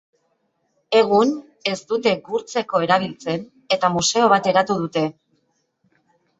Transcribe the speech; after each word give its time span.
Egun 1.01 1.33
ez 1.73 1.77
dute 1.91 2.15
gurtzeko 2.31 2.83
erabiltzen 2.87 3.47
eta 3.79 3.95
museo 3.99 4.33
bat 4.35 4.53
eratu 4.57 4.81
dute. 4.85 5.09